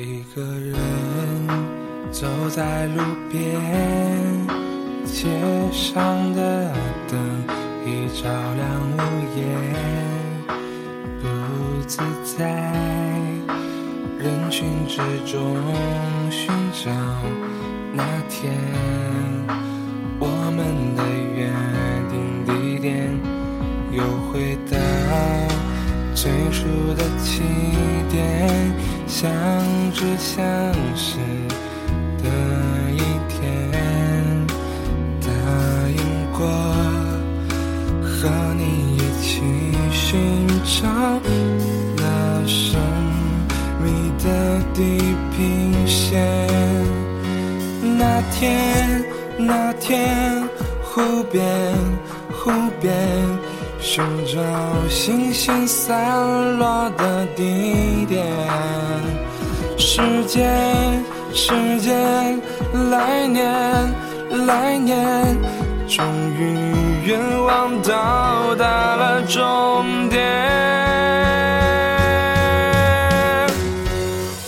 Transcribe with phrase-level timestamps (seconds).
[0.00, 0.76] 一个人
[2.12, 3.42] 走在路边，
[5.04, 5.26] 街
[5.72, 6.72] 上的
[7.08, 7.18] 灯
[7.84, 8.62] 已照亮
[8.92, 8.96] 屋
[9.36, 9.42] 檐，
[11.20, 11.26] 不
[11.88, 12.46] 自在
[14.20, 15.56] 人群之中
[16.30, 16.92] 寻找
[17.92, 18.54] 那天
[20.20, 21.02] 我们的
[21.34, 21.50] 约
[22.08, 22.14] 定
[22.46, 23.18] 地点，
[23.90, 24.78] 又回到
[26.14, 27.42] 最初的起
[28.12, 28.87] 点。
[29.08, 29.28] 相
[29.92, 30.38] 知相
[30.94, 31.16] 识
[32.22, 32.28] 的
[32.92, 34.46] 一天，
[35.20, 35.28] 答
[35.88, 35.98] 应
[36.32, 36.46] 过
[38.02, 39.42] 和你一起
[39.90, 40.86] 寻找
[41.96, 42.78] 那神
[43.82, 46.22] 秘的地平线。
[47.98, 49.02] 那天，
[49.38, 50.46] 那天，
[50.82, 51.74] 湖边，
[52.30, 52.94] 湖边。
[53.80, 54.40] 寻找
[54.88, 58.26] 星星散落的地点，
[59.76, 62.40] 时间，时间，
[62.90, 63.44] 来年，
[64.46, 65.36] 来年，
[65.86, 70.26] 终于愿望到达了终点。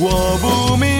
[0.00, 0.97] 我不明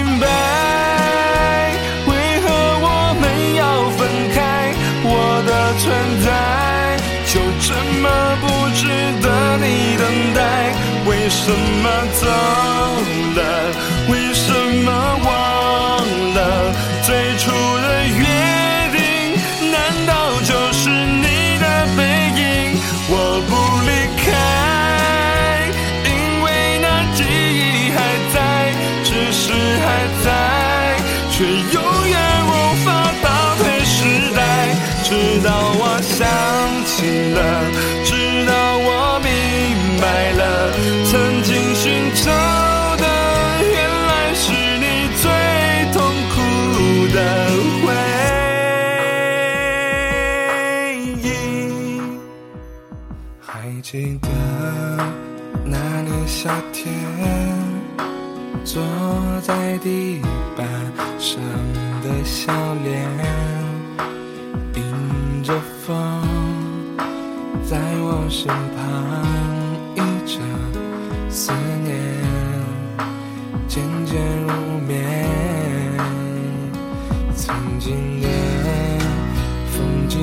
[11.29, 11.84] 为什么
[12.23, 12.27] 走
[13.37, 13.41] 了？
[14.09, 14.51] 为什
[14.83, 14.89] 么
[15.27, 15.29] 忘
[16.33, 16.41] 了
[17.03, 17.51] 最初
[17.83, 18.25] 的约
[18.97, 18.98] 定？
[19.71, 22.00] 难道就是你的背
[22.34, 22.41] 影？
[23.11, 23.12] 我
[23.47, 23.53] 不
[23.84, 23.91] 离
[24.25, 24.27] 开，
[26.09, 26.11] 因
[26.44, 26.47] 为
[26.81, 27.97] 那记忆还
[28.33, 28.37] 在，
[29.05, 29.53] 只是
[29.84, 29.87] 还
[30.25, 30.27] 在，
[31.31, 31.78] 却又
[53.69, 54.29] 还记得
[55.62, 56.91] 那年夏天，
[58.65, 58.83] 坐
[59.43, 60.23] 在地
[60.56, 60.67] 板
[61.19, 61.39] 上
[62.03, 62.51] 的笑
[62.83, 63.07] 脸，
[64.75, 65.53] 迎着
[65.84, 65.95] 风。
[67.62, 68.81] 在我身旁
[69.97, 70.41] 倚着
[71.28, 71.53] 思
[71.84, 71.95] 念，
[73.69, 74.97] 渐渐入眠。
[77.37, 78.27] 曾经的
[79.67, 80.19] 风景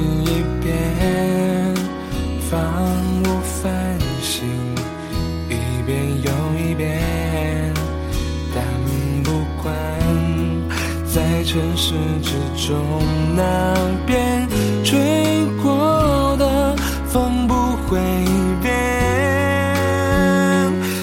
[11.55, 12.75] 在城市之中
[13.33, 13.73] 那
[14.05, 14.45] 边
[14.83, 16.75] 吹过的。
[17.07, 17.53] 风不
[17.87, 17.97] 会
[18.61, 18.73] 变，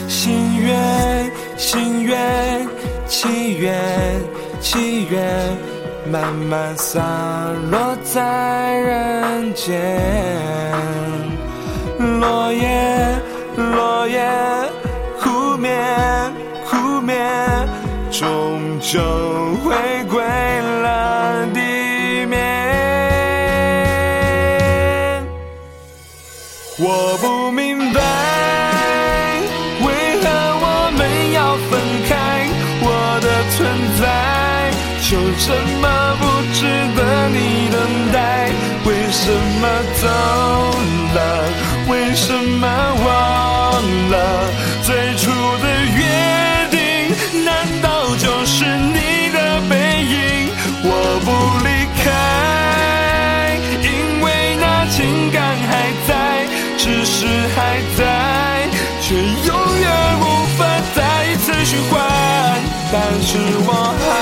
[0.07, 2.69] 心愿，心愿，
[3.09, 4.21] 祈愿，
[4.61, 5.57] 祈愿，
[6.11, 7.01] 慢慢洒
[7.71, 9.91] 落在人间。
[12.21, 13.19] 落叶，
[13.57, 14.21] 落叶，
[15.19, 16.31] 湖面，
[16.67, 17.67] 湖面，
[18.11, 19.01] 终究
[26.85, 28.01] 我不明白，
[29.87, 29.87] 为
[30.19, 30.27] 何
[30.59, 31.01] 我们
[31.33, 31.79] 要分
[32.09, 32.11] 开？
[32.83, 32.87] 我
[33.23, 33.57] 的存
[34.01, 34.03] 在
[35.01, 35.87] 就这么
[36.19, 36.23] 不
[36.53, 36.67] 值
[36.97, 37.79] 得你等
[38.13, 38.51] 待？
[38.85, 39.65] 为什么
[40.03, 40.05] 走
[41.15, 41.17] 了？
[41.89, 43.07] 为什么忘
[44.11, 44.15] 了
[57.73, 58.69] 还在，
[59.01, 59.89] 却永远
[60.21, 60.25] 无
[60.59, 60.61] 法
[60.95, 61.99] 再一次循环。
[62.93, 64.22] 但是我还